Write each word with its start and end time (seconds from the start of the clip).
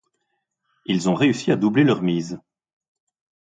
Ils 0.87 1.09
ont 1.09 1.13
réussi 1.13 1.51
à 1.51 1.55
doubler 1.55 1.83
leur 1.83 2.01
mise. 2.01 2.39